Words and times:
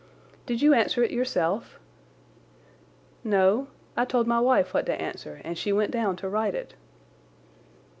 "Did 0.47 0.63
you 0.63 0.73
answer 0.73 1.03
it 1.03 1.11
yourself?" 1.11 1.79
"No; 3.23 3.67
I 3.95 4.03
told 4.03 4.25
my 4.25 4.39
wife 4.39 4.73
what 4.73 4.87
to 4.87 4.99
answer 4.99 5.39
and 5.43 5.55
she 5.55 5.71
went 5.71 5.91
down 5.91 6.15
to 6.15 6.27
write 6.27 6.55
it." 6.55 6.73